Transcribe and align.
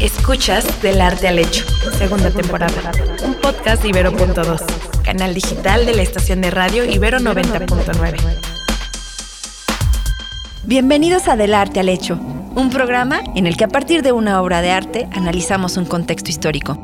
Escuchas 0.00 0.80
Del 0.80 1.02
Arte 1.02 1.28
al 1.28 1.38
Hecho, 1.38 1.66
segunda 1.98 2.30
temporada. 2.30 2.90
Un 3.22 3.34
podcast 3.34 3.82
de 3.82 3.90
Ibero.2, 3.90 5.02
canal 5.02 5.34
digital 5.34 5.84
de 5.84 5.94
la 5.94 6.00
estación 6.00 6.40
de 6.40 6.50
radio 6.50 6.86
Ibero 6.86 7.18
90.9. 7.18 8.16
Bienvenidos 10.64 11.28
a 11.28 11.36
Del 11.36 11.52
Arte 11.52 11.80
al 11.80 11.90
Hecho, 11.90 12.14
un 12.14 12.70
programa 12.70 13.20
en 13.36 13.46
el 13.46 13.58
que 13.58 13.64
a 13.64 13.68
partir 13.68 14.02
de 14.02 14.12
una 14.12 14.40
obra 14.40 14.62
de 14.62 14.70
arte 14.70 15.06
analizamos 15.12 15.76
un 15.76 15.84
contexto 15.84 16.30
histórico. 16.30 16.78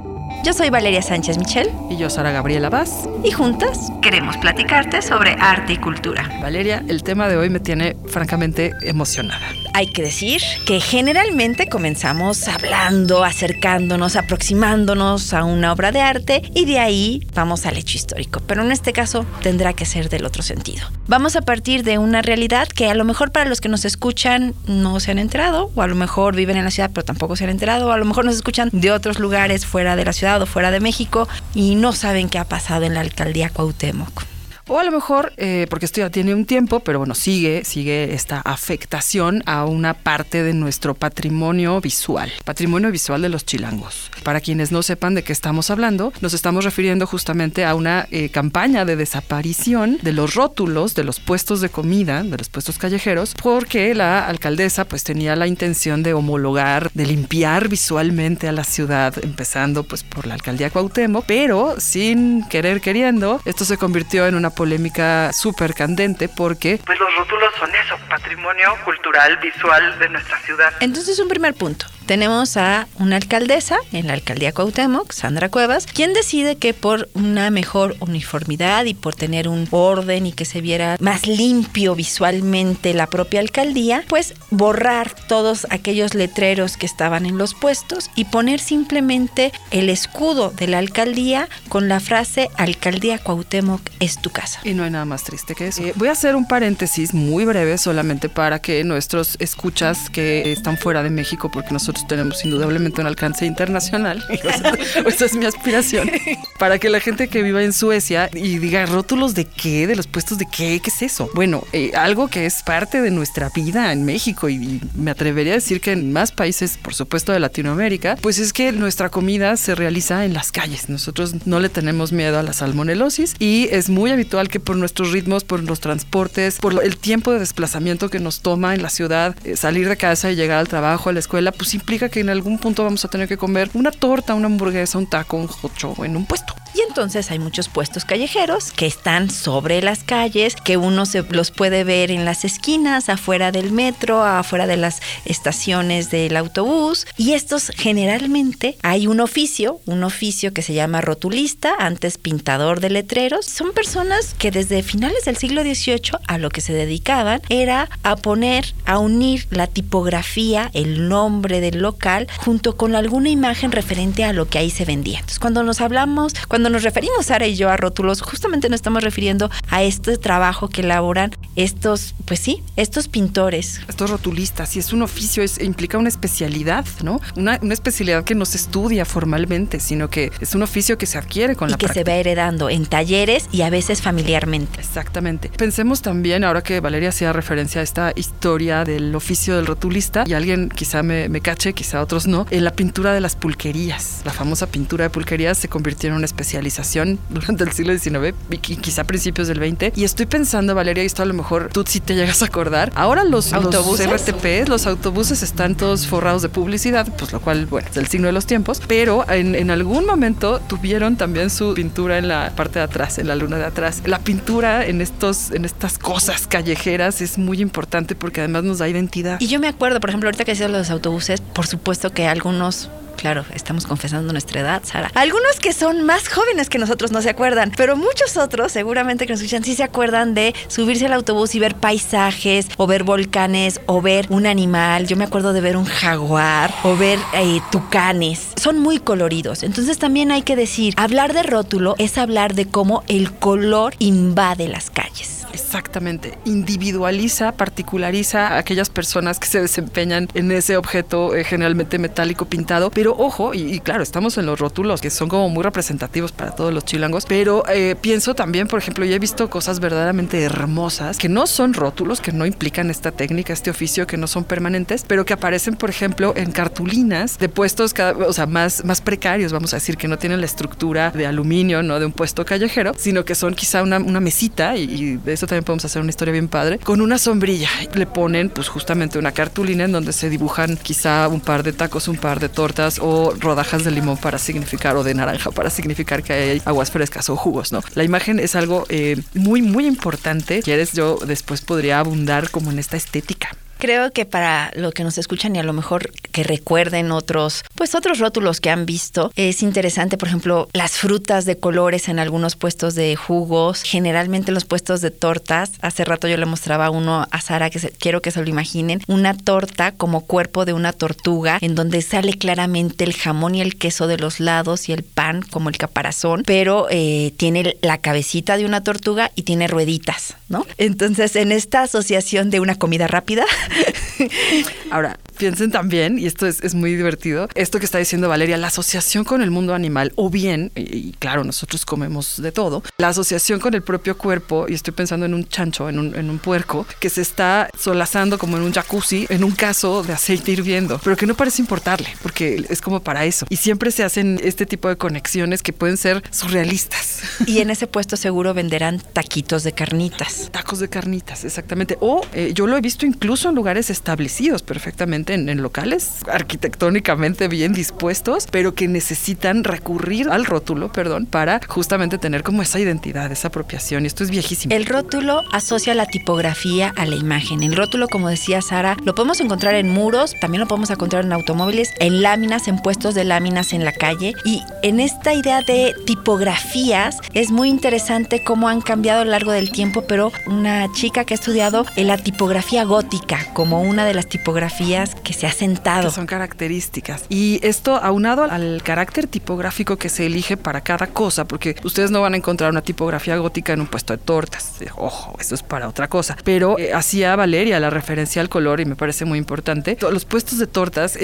Yo 0.44 0.52
soy 0.52 0.68
Valeria 0.68 1.00
Sánchez 1.00 1.38
Michel. 1.38 1.70
Y 1.88 1.96
yo, 1.96 2.10
Sara 2.10 2.32
Gabriela 2.32 2.68
Vaz. 2.68 3.08
Y 3.24 3.30
juntas 3.30 3.90
queremos 4.02 4.36
platicarte 4.36 5.00
sobre 5.00 5.36
arte 5.40 5.72
y 5.72 5.76
cultura. 5.78 6.28
Valeria, 6.42 6.84
el 6.86 7.02
tema 7.02 7.28
de 7.28 7.38
hoy 7.38 7.48
me 7.48 7.60
tiene 7.60 7.96
francamente 8.08 8.72
emocionada. 8.82 9.46
Hay 9.76 9.88
que 9.88 10.00
decir 10.00 10.40
que 10.64 10.80
generalmente 10.80 11.68
comenzamos 11.68 12.48
hablando, 12.48 13.24
acercándonos, 13.24 14.16
aproximándonos 14.16 15.34
a 15.34 15.44
una 15.44 15.70
obra 15.70 15.92
de 15.92 16.00
arte 16.00 16.50
y 16.54 16.64
de 16.64 16.78
ahí 16.78 17.20
vamos 17.34 17.66
al 17.66 17.76
hecho 17.76 17.98
histórico. 17.98 18.40
Pero 18.46 18.62
en 18.62 18.72
este 18.72 18.94
caso 18.94 19.26
tendrá 19.42 19.74
que 19.74 19.84
ser 19.84 20.08
del 20.08 20.24
otro 20.24 20.42
sentido. 20.42 20.88
Vamos 21.08 21.36
a 21.36 21.42
partir 21.42 21.84
de 21.84 21.98
una 21.98 22.22
realidad 22.22 22.68
que 22.68 22.88
a 22.88 22.94
lo 22.94 23.04
mejor 23.04 23.32
para 23.32 23.50
los 23.50 23.60
que 23.60 23.68
nos 23.68 23.84
escuchan 23.84 24.54
no 24.66 24.98
se 24.98 25.10
han 25.10 25.18
enterado, 25.18 25.70
o 25.74 25.82
a 25.82 25.86
lo 25.86 25.94
mejor 25.94 26.34
viven 26.34 26.56
en 26.56 26.64
la 26.64 26.70
ciudad 26.70 26.90
pero 26.94 27.04
tampoco 27.04 27.36
se 27.36 27.44
han 27.44 27.50
enterado, 27.50 27.88
o 27.88 27.92
a 27.92 27.98
lo 27.98 28.06
mejor 28.06 28.24
nos 28.24 28.36
escuchan 28.36 28.70
de 28.72 28.92
otros 28.92 29.18
lugares 29.18 29.66
fuera 29.66 29.94
de 29.94 30.06
la 30.06 30.14
ciudad 30.14 30.46
fuera 30.46 30.70
de 30.70 30.80
México 30.80 31.28
y 31.54 31.74
no 31.74 31.92
saben 31.92 32.30
qué 32.30 32.38
ha 32.38 32.48
pasado 32.48 32.86
en 32.86 32.94
la 32.94 33.00
alcaldía 33.00 33.50
Cuauhtémoc. 33.50 34.35
O 34.68 34.80
a 34.80 34.84
lo 34.84 34.90
mejor, 34.90 35.32
eh, 35.36 35.66
porque 35.70 35.86
esto 35.86 36.00
ya 36.00 36.10
tiene 36.10 36.34
un 36.34 36.44
tiempo, 36.44 36.80
pero 36.80 36.98
bueno, 36.98 37.14
sigue, 37.14 37.64
sigue 37.64 38.14
esta 38.14 38.40
afectación 38.40 39.44
a 39.46 39.64
una 39.64 39.94
parte 39.94 40.42
de 40.42 40.54
nuestro 40.54 40.94
patrimonio 40.94 41.80
visual, 41.80 42.32
patrimonio 42.44 42.90
visual 42.90 43.22
de 43.22 43.28
los 43.28 43.46
chilangos. 43.46 44.10
Para 44.24 44.40
quienes 44.40 44.72
no 44.72 44.82
sepan 44.82 45.14
de 45.14 45.22
qué 45.22 45.32
estamos 45.32 45.70
hablando, 45.70 46.12
nos 46.20 46.34
estamos 46.34 46.64
refiriendo 46.64 47.06
justamente 47.06 47.64
a 47.64 47.76
una 47.76 48.08
eh, 48.10 48.28
campaña 48.30 48.84
de 48.84 48.96
desaparición 48.96 49.98
de 50.02 50.12
los 50.12 50.34
rótulos 50.34 50.96
de 50.96 51.04
los 51.04 51.20
puestos 51.20 51.60
de 51.60 51.68
comida, 51.68 52.24
de 52.24 52.36
los 52.36 52.48
puestos 52.48 52.76
callejeros, 52.76 53.34
porque 53.40 53.94
la 53.94 54.26
alcaldesa 54.26 54.84
pues 54.84 55.04
tenía 55.04 55.36
la 55.36 55.46
intención 55.46 56.02
de 56.02 56.12
homologar, 56.12 56.90
de 56.92 57.06
limpiar 57.06 57.68
visualmente 57.68 58.48
a 58.48 58.52
la 58.52 58.64
ciudad, 58.64 59.14
empezando 59.22 59.84
pues 59.84 60.02
por 60.02 60.26
la 60.26 60.34
alcaldía 60.34 60.70
Cuauhtémoc, 60.70 61.24
pero 61.24 61.76
sin 61.78 62.42
querer 62.48 62.80
queriendo, 62.80 63.40
esto 63.44 63.64
se 63.64 63.76
convirtió 63.76 64.26
en 64.26 64.34
una 64.34 64.55
polémica 64.56 65.32
súper 65.32 65.72
candente 65.74 66.28
porque... 66.28 66.80
Pues 66.84 66.98
los 66.98 67.14
rótulos 67.16 67.54
son 67.60 67.70
eso, 67.72 67.96
patrimonio 68.08 68.74
cultural, 68.84 69.36
visual 69.36 69.96
de 70.00 70.08
nuestra 70.08 70.40
ciudad. 70.40 70.72
Entonces 70.80 71.20
un 71.20 71.28
primer 71.28 71.54
punto. 71.54 71.86
Tenemos 72.06 72.56
a 72.56 72.86
una 73.00 73.16
alcaldesa 73.16 73.78
en 73.90 74.06
la 74.06 74.12
alcaldía 74.12 74.52
Cuauhtémoc, 74.52 75.10
Sandra 75.10 75.48
Cuevas, 75.48 75.86
quien 75.86 76.12
decide 76.12 76.54
que 76.54 76.72
por 76.72 77.08
una 77.14 77.50
mejor 77.50 77.96
uniformidad 77.98 78.84
y 78.84 78.94
por 78.94 79.16
tener 79.16 79.48
un 79.48 79.66
orden 79.72 80.26
y 80.26 80.32
que 80.32 80.44
se 80.44 80.60
viera 80.60 80.96
más 81.00 81.26
limpio 81.26 81.96
visualmente 81.96 82.94
la 82.94 83.08
propia 83.08 83.40
alcaldía, 83.40 84.04
pues 84.08 84.34
borrar 84.50 85.14
todos 85.26 85.66
aquellos 85.70 86.14
letreros 86.14 86.76
que 86.76 86.86
estaban 86.86 87.26
en 87.26 87.38
los 87.38 87.54
puestos 87.54 88.08
y 88.14 88.26
poner 88.26 88.60
simplemente 88.60 89.50
el 89.72 89.88
escudo 89.88 90.50
de 90.50 90.68
la 90.68 90.78
alcaldía 90.78 91.48
con 91.68 91.88
la 91.88 91.98
frase 91.98 92.50
Alcaldía 92.56 93.18
Cuauhtémoc 93.18 93.80
es 93.98 94.22
tu 94.22 94.30
casa. 94.30 94.60
Y 94.62 94.74
no 94.74 94.84
hay 94.84 94.90
nada 94.90 95.06
más 95.06 95.24
triste 95.24 95.56
que 95.56 95.68
eso. 95.68 95.82
Eh, 95.82 95.92
voy 95.96 96.06
a 96.06 96.12
hacer 96.12 96.36
un 96.36 96.46
paréntesis 96.46 97.12
muy 97.14 97.44
breve 97.44 97.78
solamente 97.78 98.28
para 98.28 98.60
que 98.60 98.84
nuestros 98.84 99.36
escuchas 99.40 100.08
que 100.08 100.52
están 100.52 100.78
fuera 100.78 101.02
de 101.02 101.10
México, 101.10 101.50
porque 101.50 101.72
nosotros 101.72 101.95
tenemos 102.08 102.44
indudablemente 102.44 103.00
un 103.00 103.06
alcance 103.06 103.46
internacional, 103.46 104.24
esa 105.06 105.24
es 105.24 105.36
mi 105.36 105.46
aspiración, 105.46 106.10
para 106.58 106.78
que 106.78 106.90
la 106.90 107.00
gente 107.00 107.28
que 107.28 107.42
viva 107.42 107.62
en 107.62 107.72
Suecia 107.72 108.30
y 108.32 108.58
diga 108.58 108.86
rótulos 108.86 109.34
de 109.34 109.44
qué, 109.44 109.86
de 109.86 109.96
los 109.96 110.06
puestos 110.06 110.38
de 110.38 110.46
qué, 110.46 110.80
qué 110.80 110.90
es 110.90 111.02
eso. 111.02 111.30
Bueno, 111.34 111.64
eh, 111.72 111.92
algo 111.94 112.28
que 112.28 112.46
es 112.46 112.62
parte 112.62 113.00
de 113.00 113.10
nuestra 113.10 113.50
vida 113.50 113.92
en 113.92 114.04
México 114.04 114.48
y, 114.48 114.80
me 114.94 115.10
atrevería 115.10 115.52
a 115.52 115.56
decir 115.56 115.80
que 115.80 115.92
en 115.92 116.12
más 116.12 116.32
países, 116.32 116.78
por 116.78 116.94
supuesto 116.94 117.32
de 117.32 117.40
Latinoamérica, 117.40 118.16
pues 118.20 118.38
es 118.38 118.52
que 118.52 118.72
nuestra 118.72 119.10
comida 119.10 119.56
se 119.56 119.74
realiza 119.74 120.24
en 120.24 120.32
las 120.32 120.52
calles. 120.52 120.88
Nosotros 120.88 121.46
no 121.46 121.60
le 121.60 121.68
tenemos 121.68 122.12
miedo 122.12 122.38
a 122.38 122.42
la 122.42 122.52
salmonelosis 122.52 123.34
y 123.38 123.68
es 123.70 123.88
muy 123.88 124.10
habitual 124.10 124.48
que 124.48 124.60
por 124.60 124.76
nuestros 124.76 125.12
ritmos, 125.12 125.44
por 125.44 125.62
los 125.62 125.80
transportes, 125.80 126.58
por 126.58 126.82
el 126.82 126.96
tiempo 126.96 127.32
de 127.32 127.38
desplazamiento 127.38 128.10
que 128.10 128.18
nos 128.18 128.40
toma 128.40 128.74
en 128.74 128.82
la 128.82 128.90
ciudad, 128.90 129.36
eh, 129.44 129.56
salir 129.56 129.88
de 129.88 129.96
casa 129.96 130.30
y 130.30 130.36
llegar 130.36 130.58
al 130.58 130.68
trabajo, 130.68 131.10
a 131.10 131.12
la 131.12 131.20
escuela, 131.20 131.52
pues 131.52 131.74
implica 131.86 132.08
que 132.08 132.18
en 132.18 132.30
algún 132.30 132.58
punto 132.58 132.82
vamos 132.82 133.04
a 133.04 133.08
tener 133.08 133.28
que 133.28 133.36
comer 133.36 133.70
una 133.74 133.92
torta, 133.92 134.34
una 134.34 134.46
hamburguesa, 134.46 134.98
un 134.98 135.06
taco, 135.06 135.36
un 135.36 135.48
hocho 135.62 135.94
en 136.04 136.16
un 136.16 136.26
puesto. 136.26 136.52
Y 136.76 136.82
entonces 136.82 137.30
hay 137.30 137.38
muchos 137.38 137.70
puestos 137.70 138.04
callejeros 138.04 138.70
que 138.70 138.84
están 138.84 139.30
sobre 139.30 139.80
las 139.80 140.04
calles, 140.04 140.56
que 140.56 140.76
uno 140.76 141.06
se 141.06 141.22
los 141.22 141.50
puede 141.50 141.84
ver 141.84 142.10
en 142.10 142.26
las 142.26 142.44
esquinas, 142.44 143.08
afuera 143.08 143.50
del 143.50 143.72
metro, 143.72 144.22
afuera 144.22 144.66
de 144.66 144.76
las 144.76 145.00
estaciones 145.24 146.10
del 146.10 146.36
autobús. 146.36 147.06
Y 147.16 147.32
estos 147.32 147.72
generalmente 147.74 148.76
hay 148.82 149.06
un 149.06 149.20
oficio, 149.20 149.80
un 149.86 150.04
oficio 150.04 150.52
que 150.52 150.60
se 150.60 150.74
llama 150.74 151.00
rotulista, 151.00 151.74
antes 151.78 152.18
pintador 152.18 152.80
de 152.80 152.90
letreros. 152.90 153.46
Son 153.46 153.72
personas 153.72 154.34
que 154.34 154.50
desde 154.50 154.82
finales 154.82 155.24
del 155.24 155.38
siglo 155.38 155.62
XVIII 155.62 156.18
a 156.28 156.36
lo 156.36 156.50
que 156.50 156.60
se 156.60 156.74
dedicaban 156.74 157.40
era 157.48 157.88
a 158.02 158.16
poner, 158.16 158.74
a 158.84 158.98
unir 158.98 159.46
la 159.48 159.66
tipografía, 159.66 160.70
el 160.74 161.08
nombre 161.08 161.62
del 161.62 161.78
local, 161.78 162.28
junto 162.36 162.76
con 162.76 162.96
alguna 162.96 163.30
imagen 163.30 163.72
referente 163.72 164.24
a 164.24 164.34
lo 164.34 164.46
que 164.46 164.58
ahí 164.58 164.68
se 164.68 164.84
vendía. 164.84 165.20
Entonces, 165.20 165.38
cuando 165.38 165.62
nos 165.62 165.80
hablamos, 165.80 166.34
cuando 166.48 166.65
cuando 166.66 166.78
nos 166.78 166.82
referimos, 166.82 167.26
Sara 167.26 167.46
y 167.46 167.54
yo, 167.54 167.70
a 167.70 167.76
rótulos, 167.76 168.22
justamente 168.22 168.68
nos 168.68 168.78
estamos 168.78 169.00
refiriendo 169.04 169.48
a 169.76 169.82
este 169.82 170.16
trabajo 170.16 170.68
que 170.68 170.80
elaboran 170.80 171.32
estos, 171.54 172.14
pues 172.24 172.40
sí, 172.40 172.62
estos 172.76 173.08
pintores. 173.08 173.80
Estos 173.88 174.10
rotulistas, 174.10 174.74
y 174.76 174.78
es 174.78 174.92
un 174.92 175.02
oficio, 175.02 175.42
es, 175.42 175.60
implica 175.60 175.98
una 175.98 176.08
especialidad, 176.08 176.84
¿no? 177.02 177.20
Una, 177.36 177.58
una, 177.62 177.74
especialidad 177.74 178.24
que 178.24 178.34
no 178.34 178.44
se 178.44 178.56
estudia 178.56 179.04
formalmente, 179.04 179.80
sino 179.80 180.08
que 180.08 180.32
es 180.40 180.54
un 180.54 180.62
oficio 180.62 180.98
que 180.98 181.06
se 181.06 181.18
adquiere 181.18 181.56
con 181.56 181.68
y 181.68 181.72
la 181.72 181.78
que 181.78 181.88
se 181.88 182.04
va 182.04 182.14
heredando 182.14 182.70
en 182.70 182.86
talleres 182.86 183.48
y 183.52 183.62
a 183.62 183.70
veces 183.70 184.02
familiarmente. 184.02 184.80
Exactamente. 184.80 185.50
Pensemos 185.50 186.02
también, 186.02 186.44
ahora 186.44 186.62
que 186.62 186.80
Valeria 186.80 187.10
hacía 187.10 187.32
referencia 187.32 187.80
a 187.80 187.84
esta 187.84 188.12
historia 188.16 188.84
del 188.84 189.14
oficio 189.14 189.56
del 189.56 189.66
rotulista, 189.66 190.24
y 190.26 190.32
alguien 190.32 190.70
quizá 190.70 191.02
me, 191.02 191.28
me 191.28 191.40
cache, 191.40 191.72
quizá 191.72 192.02
otros 192.02 192.26
no, 192.26 192.46
en 192.50 192.64
la 192.64 192.72
pintura 192.72 193.12
de 193.12 193.20
las 193.20 193.36
pulquerías. 193.36 194.22
La 194.24 194.32
famosa 194.32 194.66
pintura 194.66 195.04
de 195.04 195.10
pulquerías 195.10 195.58
se 195.58 195.68
convirtió 195.68 196.08
en 196.08 196.16
una 196.16 196.24
especialidad 196.24 196.56
durante 197.30 197.64
el 197.64 197.72
siglo 197.72 197.96
XIX 197.96 198.34
y 198.50 198.58
quizá 198.58 199.04
principios 199.04 199.48
del 199.48 199.58
XX. 199.58 199.65
Y 199.96 200.04
estoy 200.04 200.26
pensando, 200.26 200.74
Valeria, 200.74 201.02
y 201.02 201.06
esto 201.06 201.22
a 201.22 201.26
lo 201.26 201.34
mejor 201.34 201.70
tú 201.72 201.84
sí 201.86 202.00
te 202.00 202.14
llegas 202.14 202.42
a 202.42 202.46
acordar. 202.46 202.92
Ahora 202.94 203.24
los 203.24 203.52
autobuses, 203.52 204.08
los 204.08 204.22
RTPs, 204.22 204.68
los 204.68 204.86
autobuses 204.86 205.42
están 205.42 205.74
todos 205.74 206.06
forrados 206.06 206.42
de 206.42 206.48
publicidad, 206.48 207.06
pues 207.16 207.32
lo 207.32 207.40
cual, 207.40 207.66
bueno, 207.66 207.88
es 207.90 207.96
el 207.96 208.06
signo 208.06 208.26
de 208.26 208.32
los 208.32 208.46
tiempos. 208.46 208.80
Pero 208.86 209.28
en, 209.30 209.54
en 209.54 209.70
algún 209.70 210.06
momento 210.06 210.60
tuvieron 210.60 211.16
también 211.16 211.50
su 211.50 211.74
pintura 211.74 212.18
en 212.18 212.28
la 212.28 212.52
parte 212.54 212.78
de 212.78 212.84
atrás, 212.84 213.18
en 213.18 213.28
la 213.28 213.34
luna 213.34 213.56
de 213.58 213.64
atrás. 213.64 214.02
La 214.04 214.18
pintura 214.20 214.86
en 214.86 215.00
estos, 215.00 215.50
en 215.50 215.64
estas 215.64 215.98
cosas 215.98 216.46
callejeras 216.46 217.20
es 217.20 217.38
muy 217.38 217.60
importante 217.60 218.14
porque 218.14 218.40
además 218.40 218.64
nos 218.64 218.78
da 218.78 218.88
identidad. 218.88 219.40
Y 219.40 219.48
yo 219.48 219.58
me 219.58 219.68
acuerdo, 219.68 220.00
por 220.00 220.10
ejemplo, 220.10 220.28
ahorita 220.28 220.44
que 220.44 220.52
decías 220.52 220.70
los 220.70 220.90
autobuses, 220.90 221.40
por 221.40 221.66
supuesto 221.66 222.12
que 222.12 222.26
algunos 222.26 222.90
claro, 223.16 223.44
estamos 223.54 223.86
confesando 223.86 224.32
nuestra 224.32 224.60
edad, 224.60 224.82
Sara. 224.84 225.10
Algunos 225.14 225.58
que 225.60 225.72
son 225.72 226.04
más 226.04 226.28
jóvenes 226.28 226.68
que 226.68 226.78
nosotros 226.78 227.12
no 227.12 227.22
se 227.22 227.30
acuerdan, 227.30 227.72
pero 227.76 227.96
muchos 227.96 228.36
otros 228.36 228.72
seguramente 228.72 229.26
que 229.26 229.32
nos 229.32 229.40
escuchan 229.40 229.64
sí 229.64 229.74
se 229.74 229.82
acuerdan 229.82 230.34
de 230.34 230.54
subirse 230.68 231.06
al 231.06 231.12
autobús 231.12 231.54
y 231.54 231.58
ver 231.58 231.74
paisajes, 231.74 232.68
o 232.76 232.86
ver 232.86 233.04
volcanes, 233.04 233.80
o 233.86 234.00
ver 234.00 234.26
un 234.30 234.46
animal. 234.46 235.06
Yo 235.06 235.16
me 235.16 235.24
acuerdo 235.24 235.52
de 235.52 235.60
ver 235.60 235.76
un 235.76 235.84
jaguar, 235.84 236.72
o 236.84 236.96
ver 236.96 237.18
eh, 237.34 237.60
tucanes. 237.70 238.48
Son 238.56 238.78
muy 238.78 238.98
coloridos. 238.98 239.62
Entonces 239.62 239.98
también 239.98 240.30
hay 240.30 240.42
que 240.42 240.56
decir, 240.56 240.94
hablar 240.96 241.32
de 241.32 241.42
rótulo 241.42 241.94
es 241.98 242.18
hablar 242.18 242.54
de 242.54 242.66
cómo 242.66 243.02
el 243.08 243.32
color 243.32 243.94
invade 243.98 244.68
las 244.68 244.90
calles. 244.90 245.35
Exactamente. 245.56 246.36
Individualiza, 246.44 247.52
particulariza 247.52 248.48
a 248.48 248.58
aquellas 248.58 248.90
personas 248.90 249.38
que 249.38 249.46
se 249.46 249.62
desempeñan 249.62 250.28
en 250.34 250.52
ese 250.52 250.76
objeto 250.76 251.34
eh, 251.34 251.44
generalmente 251.44 251.98
metálico 251.98 252.44
pintado. 252.44 252.90
Pero 252.90 253.16
ojo, 253.16 253.54
y, 253.54 253.80
claro, 253.80 254.02
estamos 254.02 254.36
en 254.36 254.44
los 254.44 254.60
rótulos 254.60 255.00
que 255.00 255.08
son 255.08 255.30
como 255.30 255.48
muy 255.48 255.64
representativos 255.64 256.32
para 256.32 256.54
todos 256.54 256.74
los 256.74 256.84
chilangos. 256.84 257.24
Pero 257.24 257.62
eh, 257.70 257.96
pienso 257.98 258.34
también, 258.34 258.68
por 258.68 258.80
ejemplo, 258.80 259.06
ya 259.06 259.16
he 259.16 259.18
visto 259.18 259.48
cosas 259.48 259.80
verdaderamente 259.80 260.42
hermosas 260.42 261.16
que 261.16 261.30
no 261.30 261.46
son 261.46 261.72
rótulos, 261.72 262.20
que 262.20 262.32
no 262.32 262.44
implican 262.44 262.90
esta 262.90 263.10
técnica, 263.10 263.54
este 263.54 263.70
oficio, 263.70 264.06
que 264.06 264.18
no 264.18 264.26
son 264.26 264.44
permanentes, 264.44 265.06
pero 265.08 265.24
que 265.24 265.32
aparecen, 265.32 265.76
por 265.76 265.88
ejemplo, 265.88 266.34
en 266.36 266.52
cartulinas 266.52 267.38
de 267.38 267.48
puestos 267.48 267.94
cada, 267.94 268.12
o 268.12 268.32
sea, 268.34 268.44
más, 268.44 268.84
más 268.84 269.00
precarios, 269.00 269.52
vamos 269.52 269.72
a 269.72 269.76
decir, 269.76 269.96
que 269.96 270.06
no 270.06 270.18
tienen 270.18 270.40
la 270.40 270.46
estructura 270.46 271.12
de 271.12 271.26
aluminio, 271.26 271.82
no 271.82 271.98
de 271.98 272.04
un 272.04 272.12
puesto 272.12 272.44
callejero, 272.44 272.92
sino 272.98 273.24
que 273.24 273.34
son 273.34 273.54
quizá 273.54 273.82
una, 273.82 273.98
una 273.98 274.20
mesita 274.20 274.76
y, 274.76 274.82
y 274.82 275.16
de 275.16 275.32
eso 275.32 275.45
también 275.46 275.64
podemos 275.64 275.84
hacer 275.84 276.02
una 276.02 276.10
historia 276.10 276.32
bien 276.32 276.48
padre, 276.48 276.78
con 276.78 277.00
una 277.00 277.18
sombrilla. 277.18 277.70
Le 277.94 278.06
ponen 278.06 278.50
pues 278.50 278.68
justamente 278.68 279.18
una 279.18 279.32
cartulina 279.32 279.84
en 279.84 279.92
donde 279.92 280.12
se 280.12 280.30
dibujan 280.30 280.76
quizá 280.76 281.28
un 281.28 281.40
par 281.40 281.62
de 281.62 281.72
tacos, 281.72 282.08
un 282.08 282.16
par 282.16 282.40
de 282.40 282.48
tortas 282.48 282.98
o 283.00 283.34
rodajas 283.38 283.84
de 283.84 283.90
limón 283.90 284.16
para 284.16 284.38
significar 284.38 284.96
o 284.96 285.02
de 285.02 285.14
naranja 285.14 285.50
para 285.50 285.70
significar 285.70 286.22
que 286.22 286.32
hay 286.32 286.62
aguas 286.64 286.90
frescas 286.90 287.28
o 287.30 287.36
jugos, 287.36 287.72
¿no? 287.72 287.82
La 287.94 288.04
imagen 288.04 288.38
es 288.38 288.54
algo 288.54 288.86
eh, 288.88 289.20
muy, 289.34 289.62
muy 289.62 289.86
importante. 289.86 290.62
Quieres, 290.62 290.92
yo 290.92 291.18
después 291.26 291.62
podría 291.62 291.98
abundar 291.98 292.50
como 292.50 292.70
en 292.70 292.78
esta 292.78 292.96
estética. 292.96 293.50
Creo 293.78 294.10
que 294.10 294.24
para 294.24 294.70
lo 294.74 294.92
que 294.92 295.04
nos 295.04 295.18
escuchan 295.18 295.54
y 295.54 295.58
a 295.58 295.62
lo 295.62 295.72
mejor 295.72 296.10
que 296.32 296.42
recuerden 296.42 297.12
otros, 297.12 297.64
pues 297.74 297.94
otros 297.94 298.18
rótulos 298.18 298.60
que 298.60 298.70
han 298.70 298.86
visto, 298.86 299.32
es 299.36 299.62
interesante, 299.62 300.16
por 300.16 300.28
ejemplo, 300.28 300.68
las 300.72 300.92
frutas 300.92 301.44
de 301.44 301.58
colores 301.58 302.08
en 302.08 302.18
algunos 302.18 302.56
puestos 302.56 302.94
de 302.94 303.16
jugos, 303.16 303.82
generalmente 303.82 304.52
los 304.52 304.64
puestos 304.64 305.00
de 305.00 305.10
tortas. 305.10 305.72
Hace 305.80 306.04
rato 306.04 306.28
yo 306.28 306.36
le 306.36 306.46
mostraba 306.46 306.90
uno 306.90 307.26
a 307.30 307.40
Sara 307.40 307.70
que 307.70 307.80
quiero 307.98 308.22
que 308.22 308.30
se 308.30 308.42
lo 308.42 308.48
imaginen, 308.48 309.02
una 309.06 309.36
torta 309.36 309.92
como 309.92 310.22
cuerpo 310.22 310.64
de 310.64 310.72
una 310.72 310.92
tortuga 310.92 311.58
en 311.60 311.74
donde 311.74 312.02
sale 312.02 312.34
claramente 312.34 313.04
el 313.04 313.14
jamón 313.14 313.54
y 313.54 313.60
el 313.60 313.76
queso 313.76 314.06
de 314.06 314.18
los 314.18 314.40
lados 314.40 314.88
y 314.88 314.92
el 314.92 315.02
pan 315.02 315.42
como 315.42 315.68
el 315.68 315.76
caparazón, 315.76 316.42
pero 316.46 316.86
eh, 316.90 317.32
tiene 317.36 317.76
la 317.82 317.98
cabecita 317.98 318.56
de 318.56 318.64
una 318.64 318.82
tortuga 318.82 319.30
y 319.34 319.42
tiene 319.42 319.68
rueditas, 319.68 320.34
¿no? 320.48 320.66
Entonces, 320.78 321.36
en 321.36 321.52
esta 321.52 321.82
asociación 321.82 322.50
de 322.50 322.60
una 322.60 322.76
comida 322.76 323.06
rápida, 323.06 323.44
Ahora, 324.90 325.16
piensen 325.36 325.70
también, 325.70 326.18
y 326.18 326.26
esto 326.26 326.46
es, 326.46 326.74
muy 326.74 326.94
divertido, 326.94 327.48
esto 327.54 327.78
que 327.78 327.84
está 327.84 327.98
diciendo 327.98 328.28
Valeria, 328.28 328.56
la 328.56 328.66
asociación 328.68 329.24
con 329.24 329.42
el 329.42 329.50
mundo 329.50 329.74
animal, 329.74 330.12
o 330.16 330.30
bien, 330.30 330.72
y, 330.74 331.12
claro, 331.12 331.44
nosotros 331.44 331.84
comemos 331.84 332.42
de 332.42 332.52
todo, 332.52 332.82
la 332.98 333.08
asociación 333.08 333.60
con 333.60 333.74
el 333.74 333.82
propio 333.82 334.16
cuerpo, 334.16 334.66
y 334.68 334.74
estoy 334.74 334.94
pensando 334.94 335.26
en 335.26 335.34
un 335.34 335.48
chancho, 335.48 335.88
en 335.88 335.98
un, 335.98 336.14
en 336.14 336.30
un 336.30 336.38
puerco, 336.38 336.86
que 337.00 337.10
se 337.10 337.22
está 337.22 337.70
solazando 337.78 338.38
como 338.38 338.56
en 338.56 338.62
un 338.62 338.72
jacuzzi, 338.72 339.26
en 339.28 339.44
un 339.44 339.52
caso 339.52 340.02
de 340.02 340.12
aceite 340.12 340.52
hirviendo, 340.52 341.00
pero 341.02 341.16
que 341.16 341.26
no 341.26 341.34
parece 341.34 341.62
importarle, 341.62 342.08
porque 342.22 342.64
es 342.68 342.80
como 342.80 343.00
para 343.00 343.24
eso. 343.24 343.46
Y 343.48 343.56
siempre 343.56 343.90
se 343.90 344.04
hacen 344.04 344.40
este 344.42 344.66
tipo 344.66 344.88
de 344.88 344.96
conexiones 344.96 345.62
que 345.62 345.72
pueden 345.72 345.96
ser 345.96 346.22
surrealistas. 346.30 347.20
Y 347.46 347.60
en 347.60 347.70
ese 347.70 347.86
puesto 347.86 348.16
seguro 348.16 348.54
venderán 348.54 349.00
taquitos 349.12 349.62
de 349.62 349.72
carnitas. 349.72 350.50
Tacos 350.52 350.80
de 350.80 350.88
carnitas, 350.88 351.44
exactamente. 351.44 351.96
O 352.00 352.22
eh, 352.32 352.52
yo 352.54 352.66
lo 352.66 352.76
he 352.76 352.80
visto 352.80 353.06
incluso 353.06 353.48
en 353.48 353.54
lugares 353.54 353.90
establecidos 353.90 354.62
perfectamente 354.62 355.25
en, 355.34 355.62
locales 355.62 356.22
arquitectónicamente 356.30 357.48
bien 357.48 357.72
dispuestos, 357.72 358.46
pero 358.50 358.74
que 358.74 358.88
necesitan 358.88 359.64
recurrir 359.64 360.28
al 360.28 360.44
rótulo, 360.44 360.92
perdón, 360.92 361.26
para 361.26 361.60
justamente 361.66 362.18
tener 362.18 362.42
como 362.42 362.62
esa 362.62 362.78
identidad, 362.78 363.30
esa 363.32 363.48
apropiación. 363.48 364.04
Y 364.04 364.06
esto 364.06 364.24
es 364.24 364.30
viejísimo. 364.30 364.74
El 364.74 364.86
rótulo 364.86 365.42
asocia 365.52 365.94
la 365.94 366.06
tipografía 366.06 366.92
a 366.96 367.06
la 367.06 367.16
imagen. 367.16 367.62
El 367.62 367.76
rótulo, 367.76 368.08
como 368.08 368.28
decía 368.28 368.62
Sara, 368.62 368.96
lo 369.04 369.14
podemos 369.14 369.40
encontrar 369.40 369.74
en 369.74 369.88
muros, 369.88 370.34
también 370.40 370.60
lo 370.60 370.68
podemos 370.68 370.90
encontrar 370.90 371.24
en 371.24 371.32
automóviles, 371.32 371.90
en 372.00 372.22
láminas, 372.22 372.68
en 372.68 372.78
puestos 372.78 373.14
de 373.14 373.24
láminas 373.24 373.72
en 373.72 373.84
la 373.84 373.92
calle. 373.92 374.34
Y 374.44 374.62
en 374.82 375.00
esta 375.00 375.32
idea 375.32 375.60
de 375.62 375.94
tipografías 376.06 377.18
es 377.34 377.50
muy 377.50 377.68
interesante 377.68 378.42
cómo 378.42 378.68
han 378.68 378.80
cambiado 378.80 379.22
a 379.22 379.24
lo 379.24 379.30
largo 379.30 379.52
del 379.52 379.70
tiempo, 379.70 380.02
pero 380.06 380.32
una 380.46 380.90
chica 380.92 381.24
que 381.24 381.34
ha 381.34 381.36
estudiado 381.36 381.86
en 381.96 382.06
la 382.06 382.18
tipografía 382.18 382.84
gótica 382.84 383.38
como 383.52 383.82
una 383.82 384.04
de 384.04 384.14
las 384.14 384.26
tipografías 384.26 385.15
que 385.22 385.32
se 385.32 385.46
ha 385.46 385.52
sentado. 385.52 386.10
Son 386.10 386.26
características. 386.26 387.24
Y 387.28 387.60
esto 387.62 387.96
aunado 387.96 388.44
al 388.44 388.82
carácter 388.82 389.26
tipográfico 389.26 389.96
que 389.96 390.08
se 390.08 390.26
elige 390.26 390.56
para 390.56 390.80
cada 390.80 391.06
cosa, 391.08 391.44
porque 391.46 391.76
ustedes 391.84 392.10
no 392.10 392.20
van 392.20 392.34
a 392.34 392.36
encontrar 392.36 392.70
una 392.70 392.82
tipografía 392.82 393.36
gótica 393.36 393.72
en 393.72 393.80
un 393.80 393.86
puesto 393.86 394.16
de 394.16 394.18
tortas. 394.18 394.74
Ojo, 394.96 395.36
esto 395.40 395.54
es 395.54 395.62
para 395.62 395.88
otra 395.88 396.08
cosa. 396.08 396.36
Pero 396.44 396.78
eh, 396.78 396.92
hacía 396.92 397.36
Valeria 397.36 397.80
la 397.80 397.90
referencia 397.90 398.40
al 398.42 398.48
color 398.48 398.80
y 398.80 398.84
me 398.84 398.96
parece 398.96 399.24
muy 399.24 399.38
importante. 399.38 399.96
Los 400.00 400.24
puestos 400.24 400.58
de 400.58 400.66
tortas, 400.66 401.18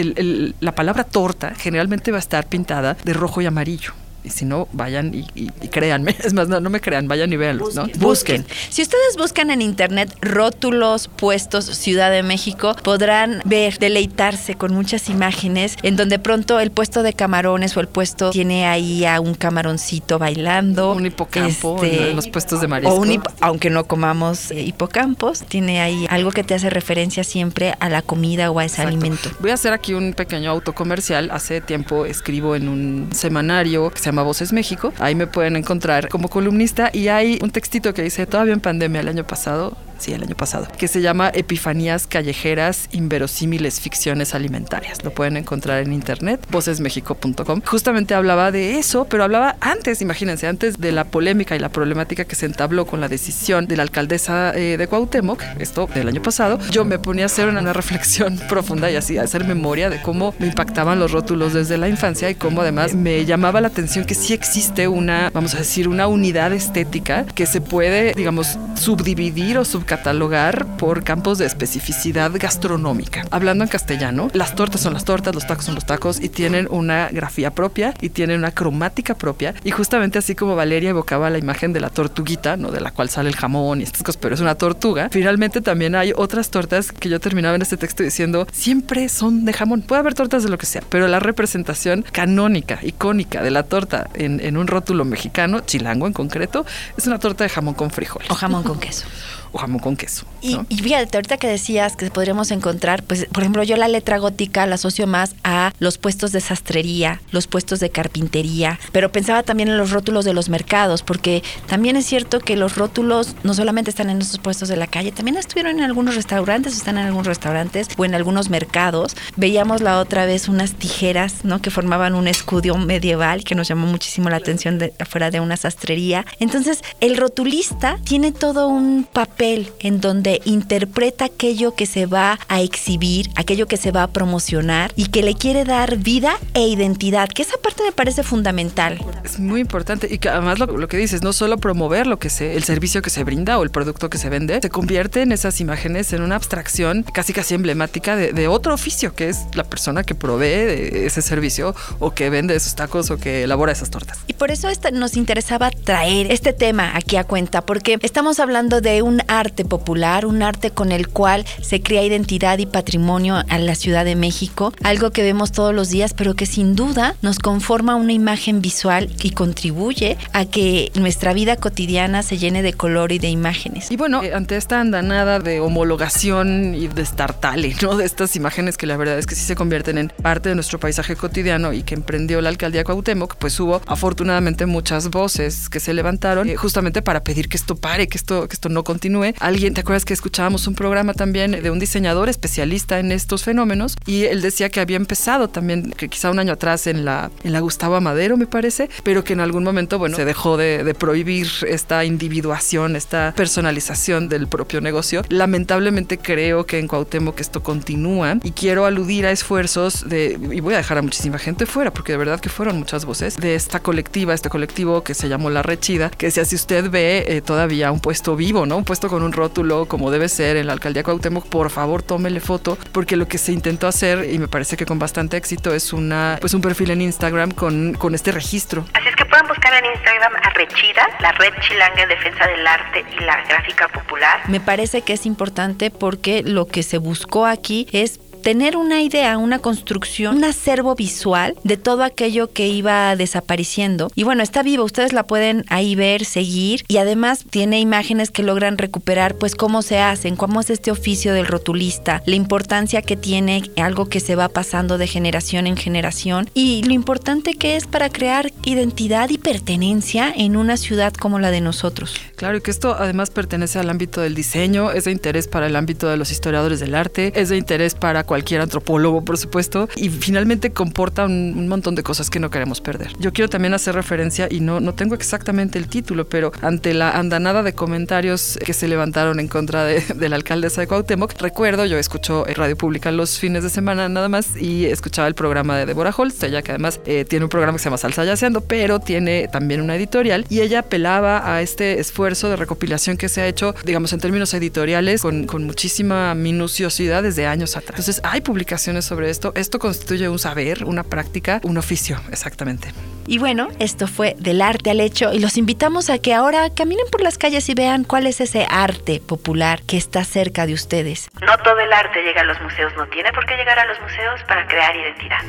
la 0.60 0.74
palabra 0.74 1.04
torta 1.04 1.54
generalmente 1.56 2.10
va 2.10 2.18
a 2.18 2.20
estar 2.20 2.46
pintada 2.46 2.96
de 3.04 3.12
rojo 3.12 3.40
y 3.40 3.46
amarillo. 3.46 3.92
Y 4.24 4.30
si 4.30 4.44
no, 4.44 4.68
vayan 4.72 5.12
y, 5.14 5.48
créanme. 5.68 6.16
Es 6.22 6.34
más, 6.34 6.48
no, 6.48 6.60
no, 6.60 6.70
me 6.70 6.80
crean, 6.80 7.08
vayan 7.08 7.32
y 7.32 7.36
véanlos, 7.36 7.74
¿no? 7.74 7.86
Busquen. 7.98 8.46
Si 8.70 8.82
ustedes 8.82 9.16
buscan 9.16 9.50
en 9.50 9.60
internet 9.60 10.14
rótulos 10.20 11.08
puestos 11.08 11.64
Ciudad 11.64 12.10
de 12.10 12.22
México, 12.22 12.76
podrán 12.82 13.42
ver, 13.44 13.78
deleitarse 13.78 14.54
con 14.54 14.72
muchas 14.72 15.08
imágenes 15.08 15.76
en 15.82 15.96
donde 15.96 16.18
pronto 16.18 16.60
el 16.60 16.70
puesto 16.70 17.02
de 17.02 17.12
camarones 17.12 17.76
o 17.76 17.80
el 17.80 17.88
puesto 17.88 18.30
tiene 18.30 18.66
ahí 18.66 19.04
a 19.04 19.20
un 19.20 19.34
camaroncito 19.34 20.18
bailando. 20.18 20.92
Un 20.92 21.06
hipocampo 21.06 21.82
en 21.82 21.90
este, 21.90 22.14
los 22.14 22.28
puestos 22.28 22.60
de 22.60 22.68
marisco. 22.68 23.04
aunque 23.40 23.70
no 23.70 23.84
comamos 23.84 24.50
eh, 24.50 24.60
hipocampos, 24.62 25.40
tiene 25.40 25.80
ahí 25.80 26.06
algo 26.08 26.30
que 26.30 26.44
te 26.44 26.54
hace 26.54 26.70
referencia 26.70 27.24
siempre 27.24 27.74
a 27.80 27.88
la 27.88 28.02
comida 28.02 28.50
o 28.50 28.58
a 28.58 28.64
ese 28.64 28.82
alimento. 28.82 29.30
Voy 29.40 29.50
a 29.50 29.54
hacer 29.54 29.72
aquí 29.72 29.94
un 29.94 30.12
pequeño 30.14 30.50
autocomercial. 30.50 31.30
Hace 31.30 31.60
tiempo 31.60 32.06
escribo 32.06 32.54
en 32.54 32.68
un 32.68 33.08
semanario 33.12 33.90
que 33.90 33.98
se 33.98 34.11
llama 34.12 34.22
Voces 34.22 34.52
México. 34.52 34.92
Ahí 34.98 35.14
me 35.14 35.26
pueden 35.26 35.56
encontrar 35.56 36.08
como 36.08 36.28
columnista 36.28 36.90
y 36.92 37.08
hay 37.08 37.38
un 37.42 37.50
textito 37.50 37.94
que 37.94 38.02
dice 38.02 38.26
todavía 38.26 38.52
en 38.52 38.60
pandemia 38.60 39.00
el 39.00 39.08
año 39.08 39.26
pasado 39.26 39.76
sí, 40.02 40.12
el 40.12 40.22
año 40.22 40.34
pasado, 40.34 40.66
que 40.76 40.88
se 40.88 41.00
llama 41.00 41.30
Epifanías 41.32 42.06
Callejeras, 42.08 42.88
Inverosímiles 42.90 43.80
Ficciones 43.80 44.34
Alimentarias. 44.34 45.04
Lo 45.04 45.12
pueden 45.12 45.36
encontrar 45.36 45.80
en 45.82 45.92
internet, 45.92 46.44
vocesmexico.com. 46.50 47.62
Justamente 47.64 48.14
hablaba 48.14 48.50
de 48.50 48.78
eso, 48.78 49.06
pero 49.08 49.22
hablaba 49.22 49.56
antes, 49.60 50.02
imagínense, 50.02 50.48
antes 50.48 50.80
de 50.80 50.90
la 50.90 51.04
polémica 51.04 51.54
y 51.54 51.60
la 51.60 51.68
problemática 51.68 52.24
que 52.24 52.34
se 52.34 52.46
entabló 52.46 52.84
con 52.84 53.00
la 53.00 53.08
decisión 53.08 53.68
de 53.68 53.76
la 53.76 53.84
alcaldesa 53.84 54.52
eh, 54.56 54.76
de 54.76 54.88
Cuauhtémoc, 54.88 55.40
esto 55.60 55.88
del 55.94 56.08
año 56.08 56.20
pasado, 56.20 56.58
yo 56.70 56.84
me 56.84 56.98
ponía 56.98 57.24
a 57.24 57.26
hacer 57.26 57.48
una, 57.48 57.62
reflexión 57.72 58.38
profunda 58.48 58.90
y 58.90 58.96
así, 58.96 59.18
a 59.18 59.22
hacer 59.22 59.44
memoria 59.44 59.88
de 59.88 60.02
cómo 60.02 60.34
me 60.40 60.48
impactaban 60.48 60.98
los 60.98 61.12
rótulos 61.12 61.52
desde 61.52 61.78
la 61.78 61.88
infancia 61.88 62.28
y 62.28 62.34
cómo 62.34 62.62
además 62.62 62.94
me 62.94 63.24
llamaba 63.24 63.60
la 63.60 63.68
atención 63.68 64.04
que 64.04 64.14
sí 64.14 64.32
existe 64.32 64.88
una, 64.88 65.30
vamos 65.32 65.54
a 65.54 65.58
decir, 65.58 65.86
una 65.86 66.08
unidad 66.08 66.52
estética 66.52 67.24
que 67.24 67.46
se 67.46 67.60
puede, 67.60 68.14
digamos, 68.14 68.58
subdividir 68.74 69.58
o 69.58 69.64
subcatalogar 69.64 69.91
catalogar 69.92 70.78
por 70.78 71.04
campos 71.04 71.36
de 71.36 71.44
especificidad 71.44 72.32
gastronómica. 72.34 73.26
Hablando 73.30 73.62
en 73.62 73.68
castellano, 73.68 74.30
las 74.32 74.54
tortas 74.54 74.80
son 74.80 74.94
las 74.94 75.04
tortas, 75.04 75.34
los 75.34 75.46
tacos 75.46 75.66
son 75.66 75.74
los 75.74 75.84
tacos 75.84 76.18
y 76.18 76.30
tienen 76.30 76.66
una 76.70 77.10
grafía 77.10 77.50
propia 77.50 77.92
y 78.00 78.08
tienen 78.08 78.38
una 78.38 78.52
cromática 78.52 79.14
propia. 79.14 79.52
Y 79.64 79.70
justamente 79.70 80.18
así 80.18 80.34
como 80.34 80.56
Valeria 80.56 80.88
evocaba 80.88 81.28
la 81.28 81.36
imagen 81.36 81.74
de 81.74 81.80
la 81.80 81.90
tortuguita, 81.90 82.56
¿no? 82.56 82.70
de 82.70 82.80
la 82.80 82.90
cual 82.90 83.10
sale 83.10 83.28
el 83.28 83.36
jamón 83.36 83.80
y 83.80 83.84
estas 83.84 84.02
cosas, 84.02 84.16
pero 84.16 84.34
es 84.34 84.40
una 84.40 84.54
tortuga, 84.54 85.10
finalmente 85.12 85.60
también 85.60 85.94
hay 85.94 86.14
otras 86.16 86.48
tortas 86.48 86.90
que 86.90 87.10
yo 87.10 87.20
terminaba 87.20 87.54
en 87.56 87.60
este 87.60 87.76
texto 87.76 88.02
diciendo, 88.02 88.46
siempre 88.50 89.10
son 89.10 89.44
de 89.44 89.52
jamón. 89.52 89.82
Puede 89.82 90.00
haber 90.00 90.14
tortas 90.14 90.42
de 90.42 90.48
lo 90.48 90.56
que 90.56 90.64
sea, 90.64 90.80
pero 90.88 91.06
la 91.06 91.20
representación 91.20 92.02
canónica, 92.12 92.78
icónica 92.80 93.42
de 93.42 93.50
la 93.50 93.64
torta 93.64 94.08
en, 94.14 94.40
en 94.40 94.56
un 94.56 94.68
rótulo 94.68 95.04
mexicano, 95.04 95.60
chilango 95.60 96.06
en 96.06 96.14
concreto, 96.14 96.64
es 96.96 97.06
una 97.06 97.18
torta 97.18 97.44
de 97.44 97.50
jamón 97.50 97.74
con 97.74 97.90
frijoles. 97.90 98.30
O 98.30 98.34
jamón 98.34 98.62
con 98.62 98.80
queso 98.80 99.04
o 99.52 99.58
jamón 99.58 99.80
con 99.80 99.96
queso. 99.96 100.24
Y, 100.40 100.58
y, 100.68 100.78
fíjate, 100.78 101.16
ahorita 101.16 101.36
que 101.36 101.46
decías 101.46 101.96
que 101.96 102.10
podríamos 102.10 102.50
encontrar, 102.50 103.02
pues, 103.04 103.26
por 103.26 103.42
ejemplo, 103.42 103.62
yo 103.62 103.76
la 103.76 103.88
letra 103.88 104.18
gótica 104.18 104.66
la 104.66 104.74
asocio 104.74 105.06
más 105.06 105.36
a 105.44 105.72
los 105.78 105.98
puestos 105.98 106.32
de 106.32 106.40
sastrería, 106.40 107.20
los 107.30 107.46
puestos 107.46 107.78
de 107.78 107.90
carpintería, 107.90 108.80
pero 108.90 109.12
pensaba 109.12 109.42
también 109.42 109.68
en 109.68 109.78
los 109.78 109.90
rótulos 109.90 110.24
de 110.24 110.34
los 110.34 110.48
mercados, 110.48 111.02
porque 111.02 111.42
también 111.66 111.96
es 111.96 112.06
cierto 112.06 112.40
que 112.40 112.56
los 112.56 112.76
rótulos 112.76 113.36
no 113.44 113.54
solamente 113.54 113.90
están 113.90 114.10
en 114.10 114.20
esos 114.20 114.38
puestos 114.38 114.68
de 114.68 114.76
la 114.76 114.86
calle, 114.86 115.12
también 115.12 115.36
estuvieron 115.36 115.78
en 115.78 115.84
algunos 115.84 116.16
restaurantes, 116.16 116.76
están 116.76 116.98
en 116.98 117.06
algunos 117.06 117.26
restaurantes 117.26 117.88
o 117.96 118.04
en 118.04 118.14
algunos 118.14 118.50
mercados. 118.50 119.16
Veíamos 119.36 119.82
la 119.82 119.98
otra 120.00 120.26
vez 120.26 120.48
unas 120.48 120.72
tijeras, 120.72 121.44
¿no? 121.44 121.60
Que 121.60 121.70
formaban 121.70 122.14
un 122.14 122.26
escudo 122.26 122.76
medieval 122.76 123.44
que 123.44 123.54
nos 123.54 123.68
llamó 123.68 123.86
muchísimo 123.86 124.30
la 124.30 124.36
atención 124.36 124.78
de, 124.78 124.92
afuera 124.98 125.30
de 125.30 125.40
una 125.40 125.56
sastrería. 125.56 126.26
Entonces, 126.40 126.82
el 127.00 127.16
rotulista 127.16 127.98
tiene 128.04 128.32
todo 128.32 128.68
un 128.68 129.04
papel 129.04 129.41
en 129.42 130.00
donde 130.00 130.40
interpreta 130.44 131.24
aquello 131.24 131.74
que 131.74 131.86
se 131.86 132.06
va 132.06 132.38
a 132.48 132.60
exhibir, 132.60 133.28
aquello 133.34 133.66
que 133.66 133.76
se 133.76 133.90
va 133.90 134.04
a 134.04 134.06
promocionar 134.06 134.92
y 134.94 135.06
que 135.06 135.22
le 135.22 135.34
quiere 135.34 135.64
dar 135.64 135.96
vida 135.96 136.38
e 136.54 136.68
identidad, 136.68 137.28
que 137.28 137.42
esa 137.42 137.56
parte 137.56 137.82
me 137.82 137.90
parece 137.90 138.22
fundamental. 138.22 139.04
Es 139.24 139.40
muy 139.40 139.60
importante 139.60 140.06
y 140.08 140.18
que 140.18 140.28
además 140.28 140.60
lo, 140.60 140.86
que 140.86 140.96
dices, 140.96 141.22
no 141.22 141.32
solo 141.32 141.58
promover 141.58 142.06
lo 142.06 142.20
que 142.20 142.30
se, 142.30 142.54
el 142.54 142.62
servicio 142.62 143.02
que 143.02 143.10
se 143.10 143.24
brinda 143.24 143.58
o 143.58 143.64
el 143.64 143.70
producto 143.70 144.08
que 144.10 144.18
se 144.18 144.28
vende, 144.28 144.60
se 144.62 144.70
convierte 144.70 145.22
en 145.22 145.32
esas 145.32 145.60
imágenes 145.60 146.12
en 146.12 146.22
una 146.22 146.36
abstracción 146.36 147.02
casi 147.02 147.32
casi 147.32 147.54
emblemática 147.54 148.14
de, 148.14 148.46
otro 148.46 148.74
oficio, 148.74 149.14
que 149.14 149.28
es 149.28 149.38
la 149.54 149.64
persona 149.64 150.04
que 150.04 150.14
provee 150.14 151.06
ese 151.06 151.22
servicio 151.22 151.74
o 151.98 152.12
que 152.12 152.28
vende 152.30 152.54
esos 152.54 152.76
tacos 152.76 153.10
o 153.10 153.18
que 153.18 153.44
elabora 153.44 153.72
esas 153.72 153.90
tortas. 153.90 154.18
Y 154.26 154.34
por 154.34 154.50
eso 154.50 154.68
nos 154.92 155.16
interesaba 155.16 155.70
traer 155.70 156.30
este 156.30 156.52
tema 156.52 156.92
aquí 156.94 157.16
a 157.16 157.24
cuenta, 157.24 157.62
porque 157.62 157.98
estamos 158.02 158.38
hablando 158.40 158.80
de 158.80 159.02
un 159.02 159.22
arte 159.38 159.64
popular, 159.64 160.26
un 160.26 160.42
arte 160.42 160.70
con 160.70 160.92
el 160.92 161.08
cual 161.08 161.44
se 161.60 161.82
crea 161.82 162.04
identidad 162.04 162.58
y 162.58 162.66
patrimonio 162.66 163.42
a 163.48 163.58
la 163.58 163.74
Ciudad 163.74 164.04
de 164.04 164.16
México, 164.16 164.72
algo 164.82 165.10
que 165.10 165.22
vemos 165.22 165.52
todos 165.52 165.74
los 165.74 165.90
días, 165.90 166.14
pero 166.14 166.34
que 166.34 166.46
sin 166.46 166.74
duda 166.74 167.14
nos 167.22 167.38
conforma 167.38 167.96
una 167.96 168.12
imagen 168.12 168.60
visual 168.60 169.10
y 169.22 169.30
contribuye 169.30 170.16
a 170.32 170.44
que 170.44 170.90
nuestra 170.94 171.32
vida 171.32 171.56
cotidiana 171.56 172.22
se 172.22 172.38
llene 172.38 172.62
de 172.62 172.72
color 172.72 173.12
y 173.12 173.18
de 173.18 173.28
imágenes. 173.28 173.90
Y 173.90 173.96
bueno, 173.96 174.22
eh, 174.22 174.34
ante 174.34 174.56
esta 174.56 174.80
andanada 174.80 175.38
de 175.38 175.60
homologación 175.60 176.74
y 176.74 176.88
de 176.88 177.04
startale, 177.04 177.74
¿no? 177.82 177.96
De 177.96 178.04
estas 178.04 178.36
imágenes 178.36 178.76
que 178.76 178.86
la 178.86 178.96
verdad 178.96 179.18
es 179.18 179.26
que 179.26 179.34
sí 179.34 179.44
se 179.44 179.54
convierten 179.54 179.98
en 179.98 180.08
parte 180.08 180.48
de 180.48 180.54
nuestro 180.54 180.78
paisaje 180.78 181.16
cotidiano 181.16 181.72
y 181.72 181.82
que 181.82 181.94
emprendió 181.94 182.40
la 182.40 182.48
alcaldía 182.48 182.84
Cuauhtémoc, 182.84 183.36
pues 183.36 183.58
hubo 183.60 183.80
afortunadamente 183.86 184.66
muchas 184.66 185.10
voces 185.10 185.68
que 185.68 185.80
se 185.80 185.94
levantaron 185.94 186.48
eh, 186.48 186.56
justamente 186.56 187.02
para 187.02 187.22
pedir 187.24 187.48
que 187.48 187.56
esto 187.56 187.76
pare, 187.76 188.08
que 188.08 188.18
esto, 188.18 188.48
que 188.48 188.54
esto 188.54 188.68
no 188.68 188.84
continúe. 188.84 189.21
Alguien, 189.38 189.74
¿te 189.74 189.80
acuerdas 189.80 190.04
que 190.04 190.14
escuchábamos 190.14 190.66
un 190.66 190.74
programa 190.74 191.14
también 191.14 191.62
de 191.62 191.70
un 191.70 191.78
diseñador 191.78 192.28
especialista 192.28 192.98
en 192.98 193.12
estos 193.12 193.44
fenómenos? 193.44 193.96
Y 194.06 194.24
él 194.24 194.42
decía 194.42 194.68
que 194.68 194.80
había 194.80 194.96
empezado 194.96 195.48
también, 195.48 195.92
que 195.92 196.08
quizá 196.08 196.30
un 196.30 196.38
año 196.38 196.52
atrás 196.52 196.86
en 196.86 197.04
la, 197.04 197.30
en 197.44 197.52
la 197.52 197.60
Gustavo 197.60 197.96
Amadero, 197.96 198.36
me 198.36 198.46
parece, 198.46 198.88
pero 199.04 199.24
que 199.24 199.32
en 199.32 199.40
algún 199.40 199.64
momento, 199.64 199.98
bueno, 199.98 200.16
se 200.16 200.24
dejó 200.24 200.56
de, 200.56 200.84
de 200.84 200.94
prohibir 200.94 201.48
esta 201.68 202.04
individuación, 202.04 202.96
esta 202.96 203.32
personalización 203.36 204.28
del 204.28 204.48
propio 204.48 204.80
negocio. 204.80 205.22
Lamentablemente 205.28 206.18
creo 206.18 206.66
que 206.66 206.78
en 206.78 206.88
Cuauhtémoc 206.88 207.40
esto 207.40 207.62
continúa 207.62 208.38
y 208.42 208.52
quiero 208.52 208.86
aludir 208.86 209.26
a 209.26 209.30
esfuerzos 209.30 210.08
de, 210.08 210.38
y 210.50 210.60
voy 210.60 210.74
a 210.74 210.78
dejar 210.78 210.98
a 210.98 211.02
muchísima 211.02 211.38
gente 211.38 211.66
fuera, 211.66 211.92
porque 211.92 212.12
de 212.12 212.18
verdad 212.18 212.40
que 212.40 212.48
fueron 212.48 212.78
muchas 212.78 213.04
voces, 213.04 213.36
de 213.36 213.54
esta 213.54 213.80
colectiva, 213.80 214.34
este 214.34 214.48
colectivo 214.48 215.02
que 215.02 215.14
se 215.14 215.28
llamó 215.28 215.50
La 215.50 215.62
Rechida, 215.62 216.10
que 216.10 216.26
decía, 216.26 216.44
si 216.44 216.56
usted 216.56 216.90
ve 216.90 217.24
eh, 217.28 217.40
todavía 217.40 217.92
un 217.92 218.00
puesto 218.00 218.36
vivo, 218.36 218.66
¿no? 218.66 218.76
Un 218.76 218.84
puesto 218.84 219.08
con 219.12 219.22
un 219.22 219.32
rótulo 219.34 219.84
como 219.84 220.10
debe 220.10 220.26
ser 220.26 220.56
en 220.56 220.66
la 220.66 220.72
alcaldía 220.72 221.02
Cuauhtémoc, 221.02 221.46
por 221.46 221.68
favor 221.68 222.02
tómele 222.02 222.40
foto, 222.40 222.78
porque 222.92 223.16
lo 223.16 223.28
que 223.28 223.36
se 223.36 223.52
intentó 223.52 223.86
hacer, 223.86 224.24
y 224.32 224.38
me 224.38 224.48
parece 224.48 224.78
que 224.78 224.86
con 224.86 224.98
bastante 224.98 225.36
éxito, 225.36 225.74
es 225.74 225.92
una, 225.92 226.38
pues 226.40 226.54
un 226.54 226.62
perfil 226.62 226.92
en 226.92 227.02
Instagram 227.02 227.50
con, 227.50 227.92
con 227.92 228.14
este 228.14 228.32
registro. 228.32 228.86
Así 228.94 229.06
es 229.06 229.14
que 229.14 229.26
pueden 229.26 229.46
buscar 229.48 229.74
en 229.74 229.84
Instagram 229.84 230.32
a 230.42 230.48
Rechida, 230.54 231.06
la 231.20 231.32
Red 231.32 231.52
Chilanga 231.60 232.04
en 232.04 232.08
Defensa 232.08 232.46
del 232.46 232.66
Arte 232.66 233.04
y 233.14 233.22
la 233.22 233.44
Gráfica 233.44 233.88
Popular. 233.88 234.48
Me 234.48 234.60
parece 234.60 235.02
que 235.02 235.12
es 235.12 235.26
importante 235.26 235.90
porque 235.90 236.42
lo 236.42 236.66
que 236.66 236.82
se 236.82 236.96
buscó 236.96 237.44
aquí 237.44 237.86
es 237.92 238.18
tener 238.42 238.76
una 238.76 239.02
idea, 239.02 239.38
una 239.38 239.58
construcción, 239.60 240.36
un 240.36 240.44
acervo 240.44 240.94
visual 240.94 241.54
de 241.64 241.76
todo 241.76 242.02
aquello 242.02 242.52
que 242.52 242.68
iba 242.68 243.14
desapareciendo. 243.16 244.10
Y 244.14 244.24
bueno, 244.24 244.42
está 244.42 244.62
vivo, 244.62 244.84
ustedes 244.84 245.12
la 245.12 245.22
pueden 245.22 245.64
ahí 245.68 245.94
ver, 245.94 246.24
seguir 246.24 246.84
y 246.88 246.98
además 246.98 247.44
tiene 247.48 247.80
imágenes 247.80 248.30
que 248.30 248.42
logran 248.42 248.78
recuperar 248.78 249.36
pues 249.36 249.54
cómo 249.54 249.82
se 249.82 249.98
hacen, 249.98 250.36
cómo 250.36 250.60
es 250.60 250.70
este 250.70 250.90
oficio 250.90 251.32
del 251.32 251.46
rotulista, 251.46 252.22
la 252.26 252.36
importancia 252.36 253.02
que 253.02 253.16
tiene 253.16 253.62
algo 253.76 254.08
que 254.08 254.20
se 254.20 254.36
va 254.36 254.48
pasando 254.48 254.98
de 254.98 255.06
generación 255.06 255.66
en 255.66 255.76
generación 255.76 256.50
y 256.54 256.82
lo 256.82 256.92
importante 256.92 257.54
que 257.54 257.76
es 257.76 257.86
para 257.86 258.10
crear 258.10 258.52
identidad 258.64 259.30
y 259.30 259.38
pertenencia 259.38 260.32
en 260.34 260.56
una 260.56 260.76
ciudad 260.76 261.12
como 261.14 261.38
la 261.38 261.50
de 261.50 261.60
nosotros. 261.60 262.16
Claro, 262.36 262.58
y 262.58 262.60
que 262.60 262.70
esto 262.70 262.96
además 262.98 263.30
pertenece 263.30 263.78
al 263.78 263.88
ámbito 263.88 264.20
del 264.20 264.34
diseño, 264.34 264.90
es 264.90 265.04
de 265.04 265.12
interés 265.12 265.46
para 265.46 265.66
el 265.66 265.76
ámbito 265.76 266.08
de 266.08 266.16
los 266.16 266.32
historiadores 266.32 266.80
del 266.80 266.94
arte, 266.94 267.32
es 267.36 267.48
de 267.48 267.56
interés 267.56 267.94
para 267.94 268.24
cualquier 268.32 268.62
antropólogo, 268.62 269.22
por 269.22 269.36
supuesto, 269.36 269.90
y 269.94 270.08
finalmente 270.08 270.72
comporta 270.72 271.26
un, 271.26 271.68
montón 271.68 271.94
de 271.94 272.02
cosas 272.02 272.30
que 272.30 272.40
no 272.40 272.48
queremos 272.48 272.80
perder. 272.80 273.12
Yo 273.18 273.30
quiero 273.34 273.50
también 273.50 273.74
hacer 273.74 273.94
referencia, 273.94 274.48
y 274.50 274.60
no, 274.60 274.80
no 274.80 274.94
tengo 274.94 275.14
exactamente 275.14 275.78
el 275.78 275.86
título, 275.86 276.26
pero 276.26 276.50
ante 276.62 276.94
la 276.94 277.10
andanada 277.10 277.62
de 277.62 277.74
comentarios 277.74 278.58
que 278.64 278.72
se 278.72 278.88
levantaron 278.88 279.38
en 279.38 279.48
contra 279.48 279.84
de, 279.84 280.00
de 280.00 280.28
la 280.30 280.36
alcaldesa 280.36 280.80
de 280.80 280.86
Cuauhtémoc, 280.86 281.38
recuerdo, 281.42 281.84
yo 281.84 281.98
escucho 281.98 282.46
Radio 282.56 282.74
Pública 282.74 283.10
los 283.10 283.38
fines 283.38 283.64
de 283.64 283.68
semana 283.68 284.08
nada 284.08 284.30
más 284.30 284.56
y 284.56 284.86
escuchaba 284.86 285.28
el 285.28 285.34
programa 285.34 285.76
de 285.76 285.84
Deborah 285.84 286.14
Holst, 286.16 286.42
ella 286.44 286.62
que 286.62 286.70
además 286.70 287.00
eh, 287.04 287.26
tiene 287.28 287.44
un 287.44 287.50
programa 287.50 287.76
que 287.76 287.80
se 287.80 287.84
llama 287.84 287.98
Salsa 287.98 288.24
Yaceando, 288.24 288.62
pero 288.62 288.98
tiene 288.98 289.46
también 289.52 289.82
una 289.82 289.96
editorial, 289.96 290.46
y 290.48 290.62
ella 290.62 290.78
apelaba 290.78 291.54
a 291.54 291.60
este 291.60 292.00
esfuerzo 292.00 292.48
de 292.48 292.56
recopilación 292.56 293.18
que 293.18 293.28
se 293.28 293.42
ha 293.42 293.46
hecho, 293.46 293.74
digamos, 293.84 294.14
en 294.14 294.20
términos 294.20 294.54
editoriales, 294.54 295.20
con, 295.20 295.46
con 295.46 295.64
muchísima 295.64 296.34
minuciosidad 296.34 297.22
desde 297.22 297.46
años 297.46 297.76
atrás. 297.76 298.00
Entonces, 298.00 298.21
hay 298.22 298.40
publicaciones 298.40 299.04
sobre 299.04 299.30
esto. 299.30 299.52
Esto 299.56 299.78
constituye 299.78 300.28
un 300.28 300.38
saber, 300.38 300.84
una 300.84 301.02
práctica, 301.02 301.60
un 301.64 301.78
oficio, 301.78 302.20
exactamente. 302.30 302.92
Y 303.26 303.38
bueno, 303.38 303.68
esto 303.78 304.06
fue 304.06 304.34
del 304.38 304.62
arte 304.62 304.90
al 304.90 305.00
hecho 305.00 305.32
y 305.32 305.38
los 305.38 305.56
invitamos 305.56 306.10
a 306.10 306.18
que 306.18 306.34
ahora 306.34 306.70
caminen 306.70 307.06
por 307.10 307.20
las 307.20 307.38
calles 307.38 307.68
y 307.68 307.74
vean 307.74 308.04
cuál 308.04 308.26
es 308.26 308.40
ese 308.40 308.66
arte 308.68 309.20
popular 309.20 309.82
que 309.82 309.96
está 309.96 310.24
cerca 310.24 310.66
de 310.66 310.74
ustedes. 310.74 311.28
No 311.40 311.56
todo 311.58 311.78
el 311.78 311.92
arte 311.92 312.22
llega 312.22 312.40
a 312.40 312.44
los 312.44 312.60
museos, 312.60 312.92
no 312.96 313.06
tiene 313.08 313.32
por 313.32 313.46
qué 313.46 313.56
llegar 313.56 313.78
a 313.78 313.86
los 313.86 314.00
museos 314.00 314.40
para 314.48 314.66
crear 314.66 314.94
identidad. 314.96 315.42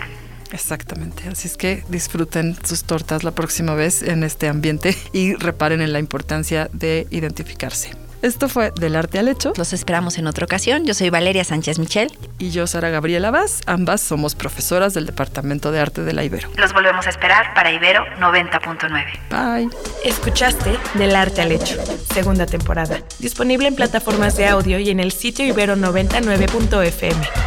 Exactamente, 0.52 1.28
así 1.30 1.48
es 1.48 1.58
que 1.58 1.84
disfruten 1.90 2.56
sus 2.64 2.84
tortas 2.84 3.24
la 3.24 3.32
próxima 3.32 3.74
vez 3.74 4.04
en 4.04 4.24
este 4.24 4.48
ambiente 4.48 4.96
y 5.12 5.34
reparen 5.34 5.82
en 5.82 5.94
la 5.94 6.00
importancia 6.00 6.70
de 6.72 7.08
identificarse. 7.10 8.03
Esto 8.24 8.48
fue 8.48 8.72
Del 8.72 8.96
Arte 8.96 9.20
al 9.20 9.28
Hecho. 9.28 9.52
Los 9.58 9.74
esperamos 9.74 10.18
en 10.18 10.28
otra 10.28 10.46
ocasión. 10.46 10.86
Yo 10.86 10.94
soy 10.94 11.10
Valeria 11.10 11.44
Sánchez 11.44 11.78
Michel. 11.78 12.10
Y 12.40 12.52
yo, 12.52 12.68
Sara 12.68 12.90
Gabriela 12.90 13.32
Vaz. 13.32 13.60
Ambas 13.66 14.00
somos 14.00 14.34
profesoras 14.34 14.94
del 14.94 15.06
Departamento 15.06 15.74
de 15.74 15.82
Arte 15.82 16.04
de 16.04 16.14
la 16.14 16.24
Ibero. 16.24 16.48
Los 16.56 16.72
volvemos 16.72 17.06
a 17.06 17.10
esperar 17.10 17.54
para 17.54 17.74
Ibero 17.74 18.06
90.9. 18.22 19.20
Bye. 19.30 19.70
Escuchaste 20.06 20.80
Del 20.94 21.18
Arte 21.18 21.42
al 21.42 21.52
Hecho, 21.52 21.76
segunda 22.14 22.46
temporada. 22.46 22.98
Disponible 23.20 23.68
en 23.68 23.76
plataformas 23.76 24.38
de 24.38 24.48
audio 24.48 24.80
y 24.80 24.90
en 24.90 25.02
el 25.02 25.12
sitio 25.12 25.46
ibero99.fm 25.46 27.43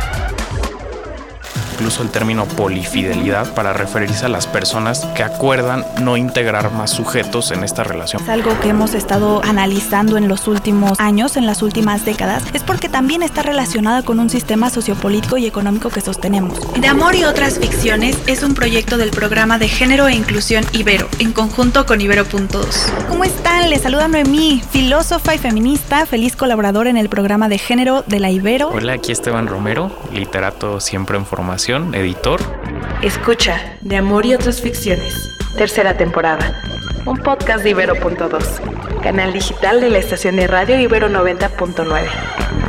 incluso 1.77 2.03
el 2.03 2.09
término 2.09 2.47
polifidelidad 2.47 3.53
para 3.53 3.75
referirse 3.75 4.25
a 4.25 4.31
las 4.31 4.47
personas 4.47 5.05
que 5.15 5.23
acuerdan 5.23 5.85
no 6.01 6.17
integrar 6.17 6.73
más 6.73 6.91
sujetos 6.91 7.51
en 7.51 7.65
esta 7.65 7.85
relación. 7.85 8.23
Es 8.23 8.31
algo 8.31 8.59
que 8.61 8.71
hemos 8.71 8.95
estado 8.95 9.43
analizando 9.45 10.17
en 10.17 10.27
los 10.27 10.49
últimos 10.49 10.99
años, 10.99 11.37
en 11.37 11.45
las 11.45 11.61
últimas 11.61 12.07
décadas, 12.07 12.45
es 12.55 12.63
porque 12.63 12.89
también 12.89 13.23
está 13.23 13.43
relacionada 13.43 14.03
con 14.03 14.21
un 14.21 14.31
sistema 14.31 14.71
sociopolítico 14.71 15.37
y 15.37 15.45
económico 15.45 15.91
que 15.91 16.01
sostenemos. 16.01 16.59
De 16.81 16.89
Amor 16.89 17.15
y 17.15 17.25
otras 17.25 17.59
ficciones 17.59 18.17
es 18.27 18.43
un 18.43 18.55
proyecto 18.55 18.97
del 18.97 19.11
programa 19.11 19.59
de 19.59 19.69
género 19.69 20.09
e 20.09 20.15
inclusión 20.15 20.65
Ibero, 20.73 21.09
en 21.19 21.35
conjunto 21.35 21.85
con 21.85 22.01
Ibero.2. 22.01 22.67
¿Cómo 23.11 23.25
están? 23.25 23.69
Les 23.69 23.83
saluda 23.83 24.09
Noemí, 24.09 24.63
filósofa 24.71 25.35
y 25.35 25.39
feminista, 25.39 26.07
feliz 26.07 26.37
colaboradora 26.37 26.89
en 26.89 26.97
el 26.97 27.11
programa 27.11 27.51
de 27.51 27.59
género 27.59 28.03
de 28.07 28.19
la 28.19 28.31
Ibero. 28.31 28.71
Hola, 28.71 28.95
aquí 28.95 29.13
Esteban 29.13 29.47
Romero, 29.47 29.91
literato 30.15 30.81
siempre 30.81 31.19
en 31.19 31.27
formación 31.27 31.66
editor. 31.69 32.41
Escucha, 33.03 33.77
de 33.81 33.97
amor 33.97 34.25
y 34.25 34.35
otras 34.35 34.61
ficciones, 34.61 35.13
tercera 35.57 35.97
temporada. 35.97 36.63
Un 37.07 37.17
podcast 37.17 37.65
de 37.65 37.71
Ibero.2, 37.71 39.01
canal 39.03 39.33
digital 39.33 39.81
de 39.81 39.91
la 39.91 39.99
estación 39.99 40.37
de 40.37 40.47
radio 40.47 40.79
Ibero 40.79 41.09
90.9. 41.09 42.66